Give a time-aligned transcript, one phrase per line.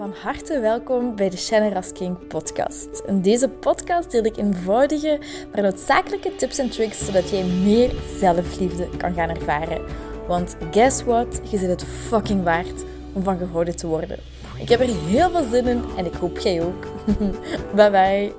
[0.00, 3.02] Van harte welkom bij de Shannon King podcast.
[3.06, 5.18] In deze podcast deel ik eenvoudige,
[5.52, 9.84] maar noodzakelijke tips en tricks zodat jij meer zelfliefde kan gaan ervaren.
[10.26, 11.40] Want guess what?
[11.50, 14.18] Je zit het fucking waard om van gehouden te worden.
[14.58, 16.86] Ik heb er heel veel zin in en ik hoop jij ook.
[17.76, 18.32] bye bye.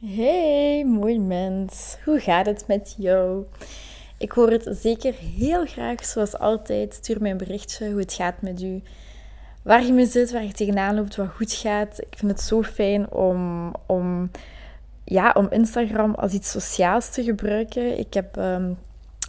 [0.00, 1.96] Hey, mooi mens.
[2.04, 3.44] Hoe gaat het met jou?
[4.18, 6.94] Ik hoor het zeker heel graag, zoals altijd.
[6.94, 8.82] Stuur mij een berichtje hoe het gaat met u
[9.68, 12.00] waar je mee zit, waar je tegenaan loopt, wat goed gaat.
[12.00, 14.30] Ik vind het zo fijn om, om,
[15.04, 17.98] ja, om Instagram als iets sociaals te gebruiken.
[17.98, 18.36] Ik heb...
[18.36, 18.78] Um,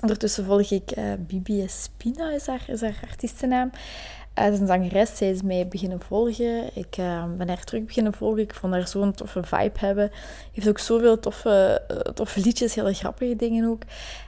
[0.02, 3.72] ondertussen volg ik uh, Bibi Espina, is haar, is haar artiestennaam.
[3.73, 6.70] Uh, dat is een zangeres, zij is mij beginnen volgen.
[6.74, 8.41] Ik uh, ben haar terug beginnen volgen.
[8.41, 10.12] Ik vond haar zo'n toffe vibe hebben.
[10.54, 11.82] Heeft ook zoveel toffe,
[12.13, 13.82] toffe liedjes, hele grappige dingen ook.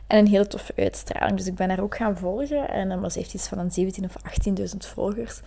[0.08, 1.38] En een hele toffe uitstraling.
[1.38, 2.70] Dus ik ben haar ook gaan volgen.
[2.70, 4.16] En ze heeft iets van een 17.000 of
[4.60, 5.42] 18.000 volgers.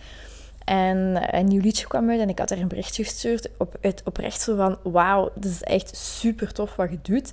[0.65, 4.01] En een nieuw liedje kwam uit en ik had haar een berichtje gestuurd op, uit,
[4.05, 4.77] oprecht zo van...
[4.83, 7.31] Wauw, dit is echt super tof wat je doet.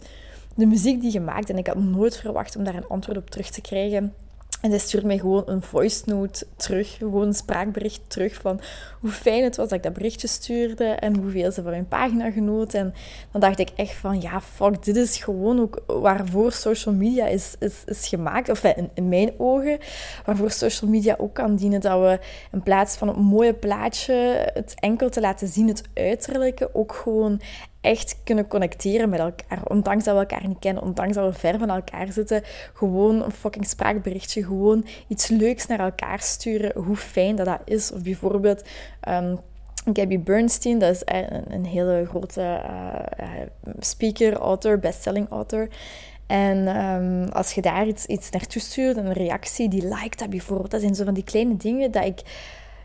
[0.55, 1.51] De muziek die je maakt.
[1.51, 4.15] En ik had nooit verwacht om daar een antwoord op terug te krijgen.
[4.63, 8.61] En zij stuurde mij gewoon een voice note terug, gewoon een spraakbericht terug van
[9.01, 12.31] hoe fijn het was dat ik dat berichtje stuurde en hoeveel ze van mijn pagina
[12.31, 12.75] genoot.
[12.75, 12.95] En
[13.31, 17.55] dan dacht ik echt van, ja, fuck, dit is gewoon ook waarvoor social media is,
[17.59, 18.49] is, is gemaakt.
[18.49, 19.79] Of in, in mijn ogen,
[20.25, 21.81] waarvoor social media ook kan dienen.
[21.81, 22.19] Dat we
[22.53, 27.41] in plaats van een mooie plaatje, het enkel te laten zien, het uiterlijke, ook gewoon
[27.83, 29.63] echt kunnen connecteren met elkaar.
[29.69, 32.43] Ondanks dat we elkaar niet kennen, ondanks dat we ver van elkaar zitten.
[32.75, 36.83] Gewoon een fucking spraakberichtje, gewoon iets leuks naar elkaar sturen.
[36.83, 37.93] Hoe fijn dat dat is.
[37.93, 38.63] Of bijvoorbeeld...
[39.09, 39.39] Um,
[39.93, 42.63] Gabby Bernstein, dat is een, een hele grote
[43.21, 43.29] uh,
[43.79, 45.69] speaker, author, bestselling author.
[46.27, 50.71] En um, als je daar iets, iets naartoe stuurt, een reactie, die liked dat bijvoorbeeld.
[50.71, 52.21] Dat zijn zo van die kleine dingen dat ik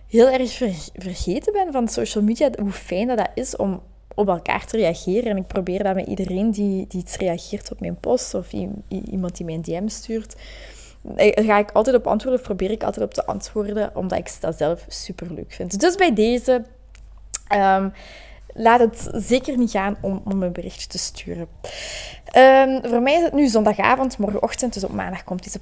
[0.08, 0.52] heel erg
[0.94, 2.50] vergeten ben van social media.
[2.59, 3.82] Hoe fijn dat dat is om
[4.18, 5.32] op elkaar te reageren.
[5.32, 8.52] En ik probeer dat met iedereen die, die iets reageert op mijn post of
[8.89, 10.36] iemand die mij een DM stuurt.
[11.02, 14.32] Daar ga ik altijd op antwoorden of probeer ik altijd op te antwoorden, omdat ik
[14.39, 15.80] dat zelf super leuk vind.
[15.80, 16.64] Dus bij deze,
[17.54, 17.94] um,
[18.54, 21.48] laat het zeker niet gaan om, om een berichtje te sturen.
[22.36, 25.60] Um, voor mij is het nu zondagavond, morgenochtend, dus op maandag komt deze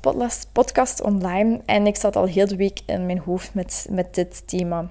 [0.52, 1.62] podcast online.
[1.66, 4.90] En ik zat al heel de week in mijn hoofd met, met dit thema.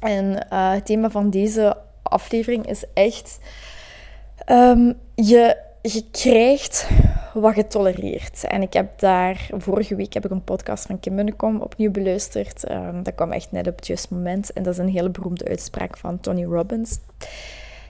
[0.00, 1.76] En uh, het thema van deze
[2.08, 3.38] aflevering is echt...
[4.50, 6.88] Um, je, je krijgt
[7.34, 8.44] wat je tolereert.
[8.44, 9.48] En ik heb daar...
[9.52, 12.70] Vorige week heb ik een podcast van Kim Munnekom opnieuw beluisterd.
[12.70, 14.52] Um, dat kwam echt net op het juiste moment.
[14.52, 16.98] En dat is een hele beroemde uitspraak van Tony Robbins.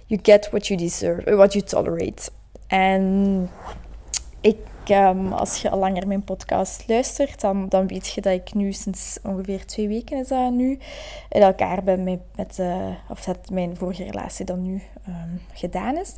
[0.06, 2.30] You get what you deserve, what you tolerate.
[2.66, 3.48] En
[4.40, 4.56] ik
[4.90, 8.72] um, als je al langer mijn podcast luistert, dan, dan weet je dat ik nu
[8.72, 10.78] sinds ongeveer twee weken is dat nu,
[11.28, 15.96] in elkaar ben met, met uh, of dat mijn vorige relatie dan nu um, gedaan
[15.96, 16.16] is.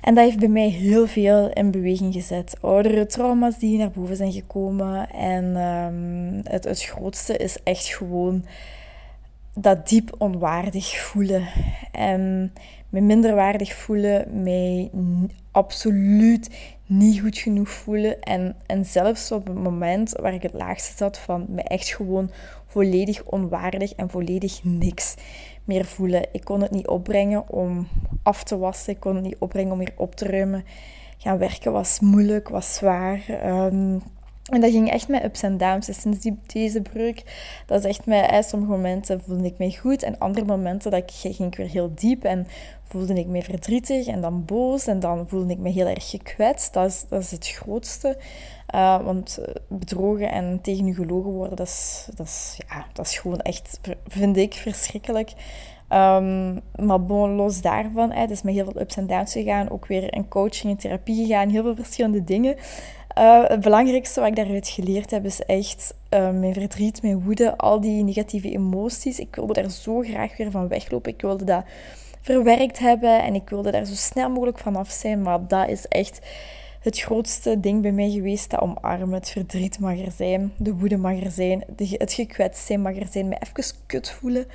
[0.00, 2.56] En dat heeft bij mij heel veel in beweging gezet.
[2.60, 5.10] Oudere trauma's die naar boven zijn gekomen.
[5.10, 8.44] En um, het, het grootste is echt gewoon
[9.54, 11.48] dat diep onwaardig voelen.
[11.92, 12.52] En
[12.90, 14.90] me minderwaardig voelen, mij
[15.50, 16.50] absoluut
[16.86, 18.20] niet goed genoeg voelen.
[18.20, 22.30] En, en zelfs op het moment waar ik het laagste zat van me echt gewoon
[22.66, 25.14] volledig onwaardig en volledig niks
[25.64, 26.26] meer voelen.
[26.32, 27.88] Ik kon het niet opbrengen om
[28.22, 28.92] af te wassen.
[28.92, 30.64] Ik kon het niet opbrengen om weer op te ruimen.
[31.18, 33.20] Gaan werken was moeilijk, was zwaar.
[33.46, 34.02] Um,
[34.46, 35.86] en dat ging echt met ups en downs.
[35.86, 37.22] Dus sinds die, deze breuk,
[37.66, 38.46] dat is echt met...
[38.48, 40.02] sommige momenten voelde ik me goed.
[40.02, 42.24] En andere momenten dat ik, ging ik weer heel diep.
[42.24, 42.46] En
[42.84, 44.86] voelde ik me verdrietig en dan boos.
[44.86, 46.72] En dan voelde ik me heel erg gekwetst.
[46.72, 48.18] Dat is, dat is het grootste.
[48.74, 53.06] Uh, want eh, bedrogen en tegen u gelogen worden, dat is, dat is, ja, dat
[53.06, 55.32] is gewoon echt, vind ik, verschrikkelijk.
[55.88, 59.70] Um, maar bon, los daarvan, het is met heel veel ups en downs gegaan.
[59.70, 61.48] Ook weer in coaching en therapie gegaan.
[61.48, 62.56] Heel veel verschillende dingen.
[63.18, 67.56] Uh, het belangrijkste wat ik daaruit geleerd heb, is echt uh, mijn verdriet, mijn woede,
[67.56, 69.18] al die negatieve emoties.
[69.18, 71.12] Ik wilde daar zo graag weer van weglopen.
[71.12, 71.64] Ik wilde dat
[72.20, 75.22] verwerkt hebben en ik wilde daar zo snel mogelijk vanaf zijn.
[75.22, 76.20] Maar dat is echt
[76.80, 79.12] het grootste ding bij mij geweest, dat omarmen.
[79.18, 83.08] Het verdriet mag er zijn, de woede mag er zijn, het gekwetst zijn mag er
[83.10, 84.46] zijn, me even kut voelen.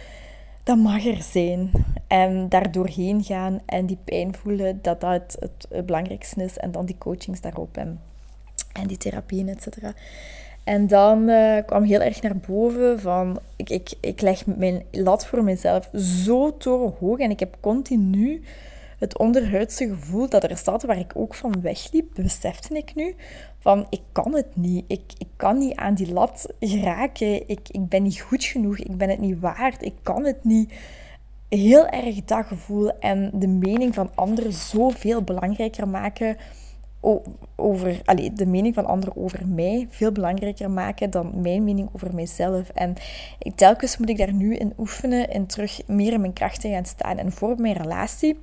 [0.63, 1.71] Dat mag er zijn.
[2.07, 5.37] En daar doorheen gaan en die pijn voelen, dat dat het,
[5.69, 6.57] het, belangrijkste is.
[6.57, 7.99] En dan die coachings daarop en,
[8.73, 9.93] en die therapieën, et cetera.
[10.63, 13.39] En dan uh, kwam heel erg naar boven van...
[13.55, 15.89] Ik, ik, ik leg mijn lat voor mezelf
[16.25, 17.19] zo torenhoog.
[17.19, 18.41] En ik heb continu
[18.99, 23.15] het onderhuidse gevoel dat er zat, waar ik ook van wegliep, besefte ik nu
[23.59, 24.85] van ik kan het niet.
[24.87, 27.47] Ik, ik kan niet aan die lat geraken.
[27.49, 28.77] Ik, ik ben niet goed genoeg.
[28.77, 29.83] Ik ben het niet waard.
[29.83, 30.73] Ik kan het niet.
[31.49, 36.37] Heel erg dat gevoel en de mening van anderen zoveel belangrijker maken
[37.55, 42.15] over allez, de mening van anderen over mij veel belangrijker maken dan mijn mening over
[42.15, 42.69] mijzelf.
[42.69, 42.95] En
[43.55, 47.17] telkens moet ik daar nu in oefenen en terug meer in mijn krachten gaan staan.
[47.17, 48.39] En voor mijn relatie,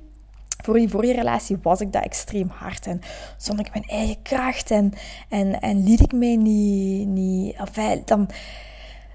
[0.63, 2.87] voor die vorige relatie, was ik dat extreem hard.
[2.87, 3.01] En
[3.37, 4.93] zond ik mijn eigen kracht en,
[5.29, 7.07] en, en liet ik mij niet...
[7.07, 8.29] niet enfin, dan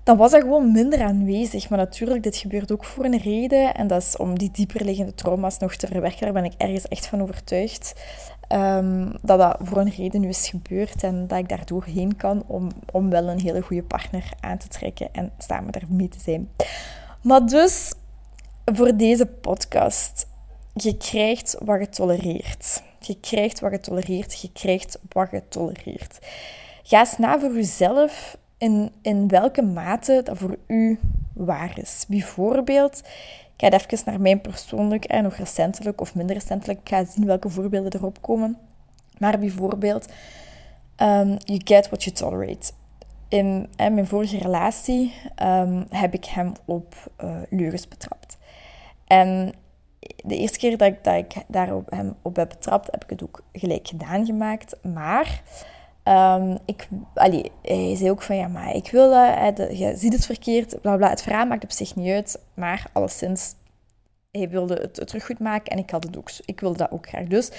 [0.04, 1.68] dan was dat gewoon minder aanwezig.
[1.68, 3.74] Maar natuurlijk, dit gebeurt ook voor een reden.
[3.74, 6.20] En dat is om die dieperliggende trauma's nog te verwerken.
[6.20, 7.94] Daar ben ik ergens echt van overtuigd.
[8.54, 12.42] Um, dat dat voor een reden nu is gebeurd en dat ik daardoor heen kan
[12.46, 16.48] om, om wel een hele goede partner aan te trekken en samen daarmee te zijn.
[17.22, 17.92] Maar dus,
[18.64, 20.26] voor deze podcast,
[20.74, 22.82] je krijgt wat je tolereert.
[23.00, 26.18] Je krijgt wat je tolereert, je krijgt wat je tolereert.
[26.82, 30.98] Ga eens na voor jezelf in, in welke mate dat voor u
[31.32, 32.04] waar is.
[32.08, 33.02] Bijvoorbeeld,
[33.70, 36.80] ga even naar mijn persoonlijk en nog recentelijk of minder recentelijk.
[36.80, 38.58] Ik ga zien welke voorbeelden erop komen.
[39.18, 40.12] Maar bijvoorbeeld,
[41.02, 42.72] um, you get what you tolerate.
[43.28, 46.94] In, mijn vorige relatie um, heb ik hem op
[47.24, 48.38] uh, leugens betrapt.
[49.06, 49.52] En
[50.16, 53.42] de eerste keer dat ik, dat daarop hem op heb betrapt, heb ik het ook
[53.52, 54.76] gelijk gedaan gemaakt.
[54.82, 55.42] Maar
[56.08, 60.26] um, ik, allee, hij zei ook van, ja, maar ik wil dat, je ziet het
[60.26, 61.08] verkeerd, bla.
[61.10, 63.54] Het verhaal maakt op zich niet uit, maar alleszins,
[64.30, 67.24] hij wilde het, goed maken en ik had het ook, ik wilde dat ook graag.
[67.24, 67.50] Dus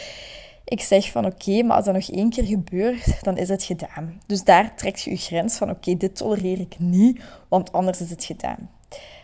[0.66, 4.22] ik zeg van, oké, maar als dat nog één keer gebeurt, dan is het gedaan.
[4.26, 8.10] Dus daar trekt je je grens van, oké, dit tolereer ik niet, want anders is
[8.10, 8.70] het gedaan.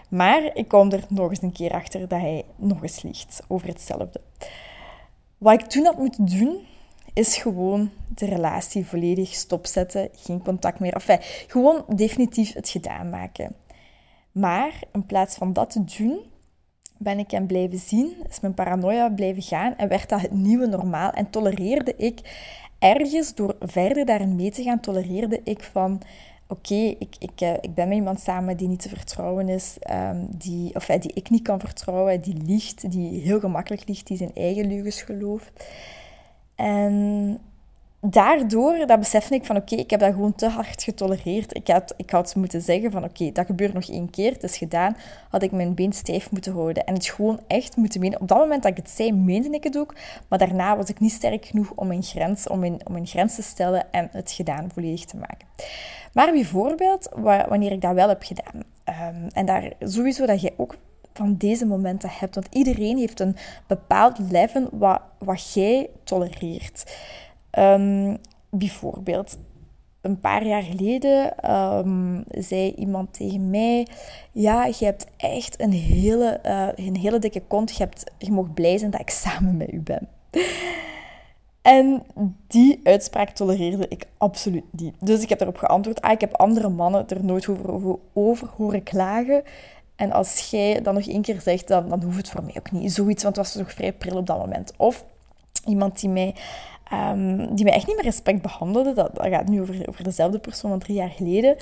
[0.09, 3.67] Maar ik kom er nog eens een keer achter dat hij nog eens liegt over
[3.67, 4.21] hetzelfde.
[5.37, 6.59] Wat ik toen had moeten doen,
[7.13, 10.93] is gewoon de relatie volledig stopzetten, geen contact meer.
[10.93, 11.17] Enfin,
[11.47, 13.55] gewoon definitief het gedaan maken.
[14.31, 16.19] Maar in plaats van dat te doen,
[16.97, 20.67] ben ik hem blijven zien, is mijn paranoia blijven gaan en werd dat het nieuwe
[20.67, 21.11] normaal.
[21.11, 22.19] En tolereerde ik
[22.79, 26.01] ergens, door verder daarin mee te gaan, tolereerde ik van...
[26.47, 30.27] Oké, ik, ik, eh, ik ben met iemand samen die niet te vertrouwen is, um,
[30.37, 34.35] die, of, die ik niet kan vertrouwen, die liegt, die heel gemakkelijk liegt, die zijn
[34.35, 35.51] eigen leugens gelooft.
[36.61, 37.39] En
[37.99, 41.55] daardoor, dat besefte ik van oké, ik heb dat gewoon te hard getolereerd.
[41.55, 44.57] Ik had, ik had moeten zeggen van oké, dat gebeurt nog één keer, het is
[44.57, 44.95] gedaan.
[45.29, 46.85] Had ik mijn been stijf moeten houden.
[46.85, 48.21] En het gewoon echt moeten menen.
[48.21, 49.95] Op dat moment dat ik het zei, meende ik het ook.
[50.27, 53.35] Maar daarna was ik niet sterk genoeg om mijn grens, om mijn, om mijn grens
[53.35, 55.47] te stellen en het gedaan volledig te maken.
[56.13, 57.09] Maar bijvoorbeeld,
[57.49, 58.63] wanneer ik dat wel heb gedaan.
[58.85, 60.75] Um, en daar sowieso dat jij ook
[61.13, 62.35] van deze momenten hebt.
[62.35, 63.35] Want iedereen heeft een
[63.67, 66.97] bepaald level wat, wat jij tolereert.
[67.59, 68.17] Um,
[68.49, 69.37] bijvoorbeeld,
[70.01, 73.87] een paar jaar geleden um, zei iemand tegen mij:
[74.31, 77.75] Ja, je hebt echt een hele, uh, een hele dikke kont.
[77.75, 80.07] Je, hebt, je mag blij zijn dat ik samen met u ben.
[81.61, 82.03] En
[82.47, 84.95] die uitspraak tolereerde ik absoluut niet.
[84.99, 88.83] Dus ik heb erop geantwoord: ah, Ik heb andere mannen er nooit over, over horen
[88.83, 89.43] klagen.
[90.01, 92.71] En als jij dat nog één keer zegt, dan, dan hoeft het voor mij ook
[92.71, 92.93] niet.
[92.93, 94.73] Zoiets, want het was toch vrij pril op dat moment.
[94.77, 95.05] Of
[95.65, 96.35] iemand die mij,
[96.93, 98.93] um, die mij echt niet met respect behandelde.
[98.93, 101.55] Dat, gaat nu over, over dezelfde persoon van drie jaar geleden.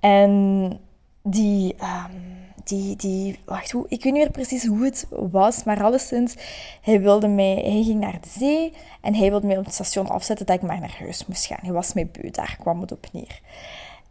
[0.00, 0.80] En
[1.22, 1.74] die...
[1.74, 6.34] Um, die, die, wacht, hoe, ik weet niet meer precies hoe het was, maar alleszins,
[6.80, 10.08] hij wilde mij, hij ging naar de zee en hij wilde mij op het station
[10.08, 11.58] afzetten dat ik maar naar huis moest gaan.
[11.60, 13.40] Hij was mij beu, daar kwam het op neer.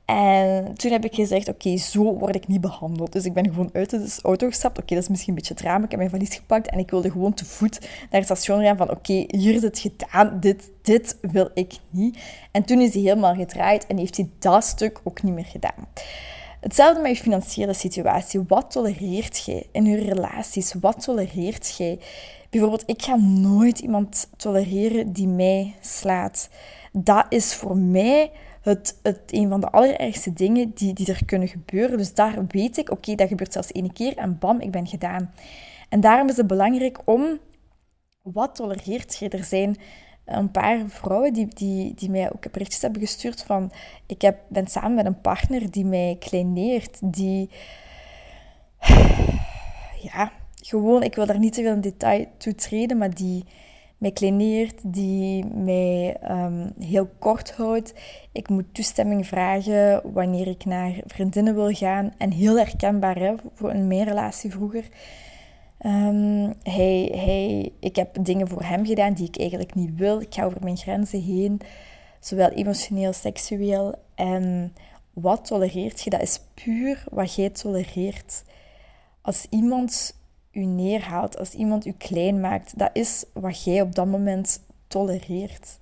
[0.10, 3.12] En toen heb ik gezegd, oké, zo word ik niet behandeld.
[3.12, 4.80] Dus ik ben gewoon uit de auto gestapt.
[4.80, 5.84] Oké, dat is misschien een beetje raam.
[5.84, 8.78] Ik heb mijn valies gepakt en ik wilde gewoon te voet naar het station gaan
[8.78, 10.39] van, oké, hier is het gedaan.
[10.39, 12.18] Dit, dit wil ik niet.
[12.51, 15.88] En toen is hij helemaal gedraaid en heeft hij dat stuk ook niet meer gedaan.
[16.60, 18.44] Hetzelfde met je financiële situatie.
[18.48, 20.74] Wat tolereert jij in je relaties?
[20.82, 22.00] Wat tolereert jij?
[22.50, 26.50] Bijvoorbeeld, ik ga nooit iemand tolereren die mij slaat.
[26.92, 31.48] Dat is voor mij het, het, een van de allerergste dingen die, die er kunnen
[31.48, 31.98] gebeuren.
[31.98, 35.34] Dus daar weet ik, oké, dat gebeurt zelfs één keer en bam, ik ben gedaan.
[35.89, 37.39] En daarom is het belangrijk om,
[38.22, 39.30] wat tolereert je?
[39.30, 39.78] Er zijn
[40.25, 43.72] een paar vrouwen die, die, die mij ook berichtjes hebben gestuurd van,
[44.06, 47.50] ik heb, ben samen met een partner die mij kleineert, die,
[50.01, 53.46] ja, gewoon, ik wil daar niet te veel in detail toe treden, maar die
[54.00, 57.94] mij kleineert, die mij um, heel kort houdt.
[58.32, 62.13] Ik moet toestemming vragen wanneer ik naar vriendinnen wil gaan.
[62.18, 64.84] En heel herkenbaar hè, voor een meerrelatie vroeger.
[65.86, 70.22] Um, hij, hij, ik heb dingen voor hem gedaan die ik eigenlijk niet wil.
[70.22, 71.60] Ik ga over mijn grenzen heen,
[72.20, 73.96] zowel emotioneel, seksueel.
[74.15, 74.74] En
[75.13, 76.10] wat tolereert je?
[76.10, 78.44] Dat is puur wat jij tolereert.
[79.22, 80.19] Als iemand
[80.51, 85.79] u neerhaalt, als iemand u klein maakt, dat is wat jij op dat moment tolereert.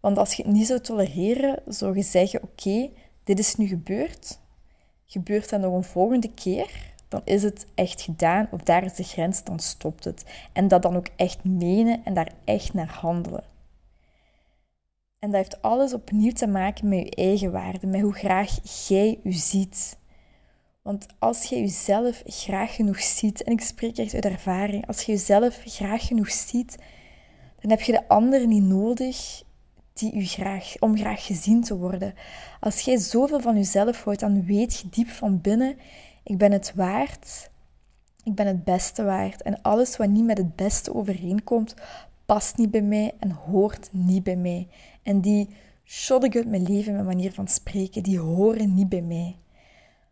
[0.00, 2.90] Want als je het niet zou tolereren, zou je zeggen: Oké,
[3.24, 4.38] dit is nu gebeurd.
[5.04, 6.94] Gebeurt dat nog een volgende keer?
[7.08, 10.24] Dan is het echt gedaan, of daar is de grens, dan stopt het.
[10.52, 13.44] En dat dan ook echt menen en daar echt naar handelen.
[15.18, 19.20] En dat heeft alles opnieuw te maken met je eigen waarde, met hoe graag jij
[19.22, 19.96] je ziet.
[20.86, 25.12] Want als je jezelf graag genoeg ziet, en ik spreek echt uit ervaring, als je
[25.12, 26.76] jezelf graag genoeg ziet,
[27.60, 29.42] dan heb je de ander niet nodig
[29.92, 32.14] die u graag, om graag gezien te worden.
[32.60, 35.76] Als jij zoveel van jezelf houdt, dan weet je diep van binnen,
[36.22, 37.50] ik ben het waard,
[38.24, 39.42] ik ben het beste waard.
[39.42, 41.74] En alles wat niet met het beste overeenkomt,
[42.26, 44.68] past niet bij mij en hoort niet bij mij.
[45.02, 45.48] En die
[45.84, 49.36] shot uit mijn leven, mijn manier van spreken, die horen niet bij mij.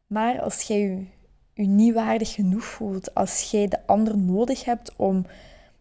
[0.07, 1.07] Maar als jij je,
[1.53, 5.27] je niet waardig genoeg voelt, als jij de ander nodig hebt om,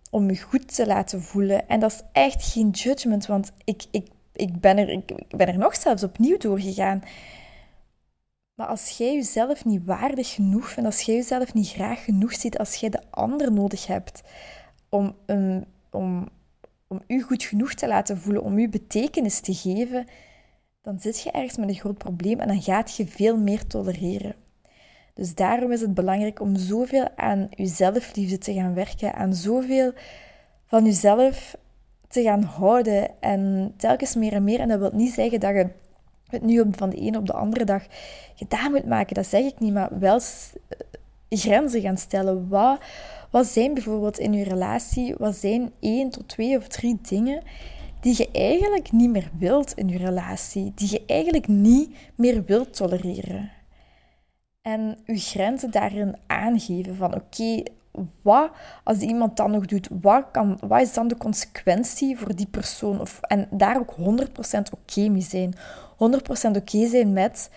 [0.10, 4.08] om je goed te laten voelen, en dat is echt geen judgment, want ik, ik,
[4.34, 7.04] ik, ben, er, ik, ben er nog zelfs opnieuw doorgegaan.
[8.54, 12.58] Maar als jij jezelf niet waardig genoeg vindt, als jij jezelf niet graag genoeg ziet,
[12.58, 14.22] als jij de ander nodig hebt
[14.90, 16.30] om, um, om,
[16.88, 20.08] om u goed genoeg te laten voelen, om u betekenis te geven,
[20.84, 24.36] dan zit je ergens met een groot probleem en dan gaat je veel meer tolereren.
[25.14, 29.94] Dus daarom is het belangrijk om zoveel aan je zelfliefde te gaan werken, aan zoveel
[30.66, 31.58] van jezelf
[32.08, 34.60] te gaan houden en telkens meer en meer.
[34.60, 35.70] En dat wil niet zeggen dat je
[36.30, 37.84] het nu van de ene op de andere dag
[38.36, 40.20] gedaan moet maken, dat zeg ik niet, maar wel
[41.30, 42.50] grenzen gaan stellen.
[42.50, 42.80] Wat,
[43.30, 47.44] wat zijn bijvoorbeeld in je relatie, wat zijn één tot twee of drie dingen
[48.04, 52.74] die je eigenlijk niet meer wilt in je relatie, die je eigenlijk niet meer wilt
[52.76, 53.52] tolereren.
[54.62, 57.64] En je grenzen daarin aangeven van oké,
[58.22, 58.52] wat
[58.84, 63.00] als iemand dan nog doet, wat, kan, wat is dan de consequentie voor die persoon?
[63.00, 64.00] Of, en daar ook 100%
[64.74, 65.54] oké mee zijn.
[65.94, 67.50] 100% oké zijn met,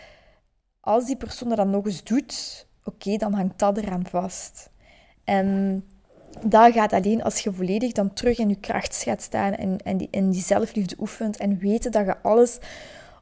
[0.80, 4.70] als die persoon dat nog eens doet, oké, dan hangt dat eraan vast.
[5.24, 5.84] En
[6.44, 9.96] dat gaat alleen als je volledig dan terug in je kracht gaat staan en, en
[9.96, 12.58] die, in die zelfliefde oefent en weten dat je alles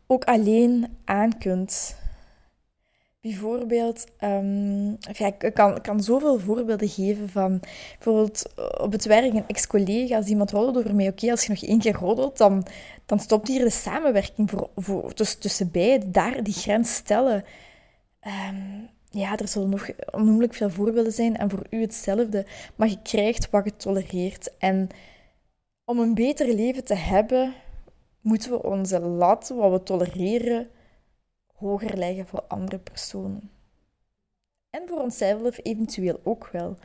[0.06, 1.96] ook alleen aan kunt.
[3.20, 7.60] Bijvoorbeeld, um, ik kan, kan zoveel voorbeelden geven van
[7.94, 11.62] bijvoorbeeld op het werk een ex-collega, als iemand roddelt over mij, oké, als je nog
[11.62, 12.66] één keer roddelt, dan,
[13.06, 17.44] dan stopt hier de samenwerking voor, voor, tussen, tussen beiden, daar die grens stellen.
[18.50, 22.46] Um, ja, er zullen nog onnoemelijk veel voorbeelden zijn en voor u hetzelfde.
[22.76, 24.56] Maar je krijgt wat je tolereert.
[24.58, 24.88] En
[25.84, 27.54] om een beter leven te hebben,
[28.20, 30.68] moeten we onze lat, wat we tolereren,
[31.54, 33.50] hoger leggen voor andere personen.
[34.70, 36.76] En voor onszelf eventueel ook wel.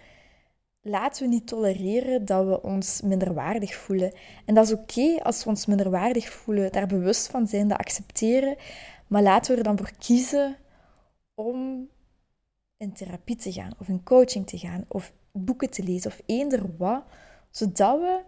[0.82, 4.14] Laten we niet tolereren dat we ons minderwaardig voelen.
[4.46, 8.56] En dat is oké als we ons minderwaardig voelen, daar bewust van zijn, dat accepteren.
[9.08, 10.58] Maar laten we er dan voor kiezen
[11.34, 11.90] om
[12.80, 16.62] in therapie te gaan, of in coaching te gaan, of boeken te lezen, of eender
[16.78, 17.04] wat,
[17.52, 18.20] zodat we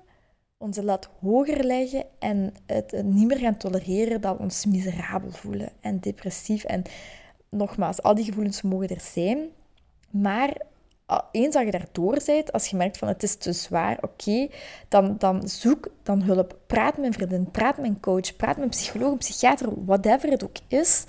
[0.57, 5.69] onze lat hoger leggen en het niet meer gaan tolereren dat we ons miserabel voelen
[5.79, 6.63] en depressief.
[6.63, 6.83] En
[7.49, 9.49] nogmaals, al die gevoelens mogen er zijn,
[10.09, 10.57] maar
[11.31, 14.47] eens dat je daardoor bent, als je merkt van het is te zwaar, oké,
[14.87, 16.57] dan, dan zoek dan hulp.
[16.67, 20.29] Praat met een vriendin, praat met een coach, praat met een psycholoog, een psychiater, whatever
[20.29, 21.05] het ook is.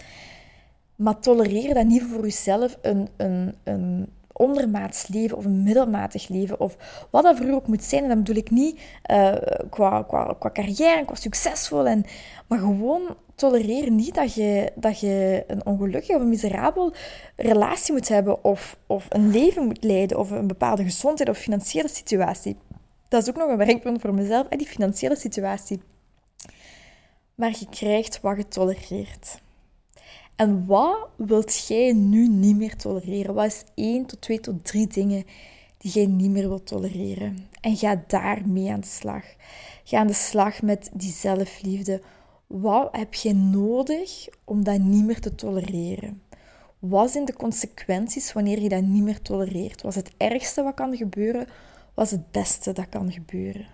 [1.02, 6.60] Maar tolereer dat niet voor jezelf een, een, een ondermaats leven of een middelmatig leven
[6.60, 6.76] of
[7.10, 8.02] wat dat voor u ook moet zijn.
[8.02, 8.80] En dat bedoel ik niet
[9.10, 9.34] uh,
[9.70, 11.86] qua, qua, qua carrière en qua succesvol.
[11.86, 12.04] En,
[12.48, 16.92] maar gewoon tolereer niet dat je, dat je een ongelukkig of een miserabel
[17.36, 21.88] relatie moet hebben of, of een leven moet leiden of een bepaalde gezondheid of financiële
[21.88, 22.56] situatie.
[23.08, 25.80] Dat is ook nog een werkpunt voor mezelf, die financiële situatie.
[27.34, 29.40] Maar je krijgt wat je tolereert.
[30.36, 33.34] En wat wilt jij nu niet meer tolereren?
[33.34, 35.24] Wat is één tot twee tot drie dingen
[35.78, 37.48] die jij niet meer wilt tolereren?
[37.60, 39.24] En ga daarmee aan de slag.
[39.84, 42.00] Ga aan de slag met die zelfliefde.
[42.46, 46.22] Wat heb je nodig om dat niet meer te tolereren?
[46.78, 49.82] Wat zijn de consequenties wanneer je dat niet meer tolereert?
[49.82, 51.46] Wat is het ergste wat kan gebeuren?
[51.94, 53.66] Wat is het beste dat kan gebeuren?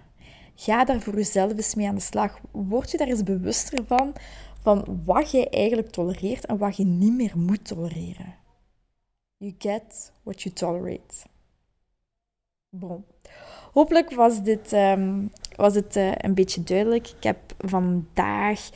[0.54, 2.40] Ga daar voor jezelf eens mee aan de slag.
[2.50, 4.12] Word je daar eens bewuster van
[4.68, 8.34] van wat je eigenlijk tolereert en wat je niet meer moet tolereren.
[9.36, 11.14] You get what you tolerate.
[12.68, 13.04] Bon.
[13.72, 17.08] Hopelijk was dit, ehm, was het uh, een beetje duidelijk.
[17.08, 18.70] Ik heb vandaag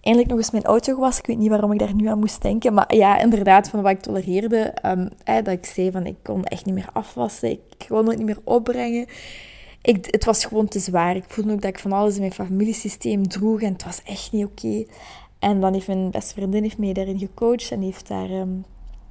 [0.00, 1.22] eindelijk nog eens mijn auto gewassen.
[1.22, 2.74] Ik weet niet waarom ik daar nu aan moest denken.
[2.74, 4.74] Maar ja, inderdaad, van wat ik tolereerde.
[4.86, 7.50] Um, dat ik zei van ik kon echt niet meer afwassen.
[7.50, 9.06] Ik kon het niet meer opbrengen.
[9.82, 11.16] Ik, het was gewoon te zwaar.
[11.16, 13.62] Ik voelde ook dat ik van alles in mijn familiesysteem droeg.
[13.62, 14.84] En het was echt niet oké.
[15.38, 17.70] En dan heeft mijn beste vriendin heeft mij daarin gecoacht.
[17.70, 18.30] En heeft daar...
[18.30, 18.64] Um,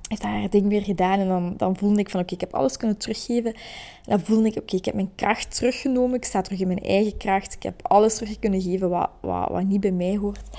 [0.08, 1.20] heeft haar ding weer gedaan.
[1.20, 3.54] En dan, dan voelde ik van, oké, ik heb alles kunnen teruggeven.
[3.54, 3.62] En
[4.06, 6.16] dan voelde ik, oké, ik heb mijn kracht teruggenomen.
[6.16, 7.54] Ik sta terug in mijn eigen kracht.
[7.54, 10.50] Ik heb alles terug kunnen geven wat, wat, wat niet bij mij hoort.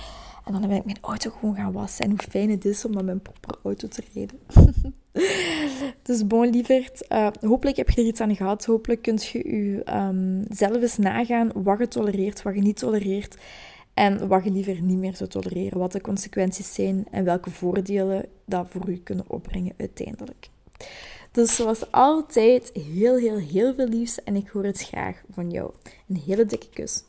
[0.44, 2.04] En dan ben ik mijn auto gewoon gaan wassen.
[2.04, 4.38] En hoe fijn het is om dan mijn proper auto te rijden.
[6.02, 7.06] dus bon, lieverd.
[7.08, 8.64] Uh, hopelijk heb je er iets aan gehad.
[8.64, 13.36] Hopelijk kunt je je um, zelf eens nagaan wat je tolereert, wat je niet tolereert.
[13.98, 15.78] En wat je liever niet meer zou tolereren.
[15.78, 20.48] Wat de consequenties zijn en welke voordelen dat voor u kunnen opbrengen uiteindelijk.
[21.32, 24.24] Dus zoals altijd, heel, heel, heel veel liefs.
[24.24, 25.70] En ik hoor het graag van jou.
[26.08, 27.02] Een hele dikke kus.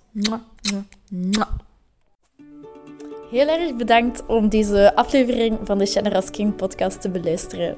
[3.32, 7.78] Heel erg bedankt om deze aflevering van de Generous King podcast te beluisteren.